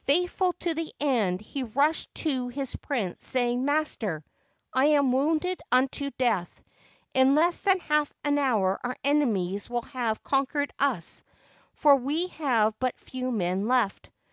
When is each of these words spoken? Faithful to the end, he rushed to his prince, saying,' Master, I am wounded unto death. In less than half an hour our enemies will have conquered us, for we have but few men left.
Faithful 0.00 0.52
to 0.54 0.74
the 0.74 0.92
end, 0.98 1.40
he 1.40 1.62
rushed 1.62 2.12
to 2.12 2.48
his 2.48 2.74
prince, 2.74 3.24
saying,' 3.24 3.64
Master, 3.64 4.24
I 4.74 4.86
am 4.86 5.12
wounded 5.12 5.62
unto 5.70 6.10
death. 6.18 6.60
In 7.14 7.36
less 7.36 7.62
than 7.62 7.78
half 7.78 8.12
an 8.24 8.36
hour 8.36 8.80
our 8.82 8.96
enemies 9.04 9.70
will 9.70 9.82
have 9.82 10.24
conquered 10.24 10.72
us, 10.80 11.22
for 11.72 11.94
we 11.94 12.26
have 12.26 12.74
but 12.80 12.98
few 12.98 13.30
men 13.30 13.68
left. 13.68 14.10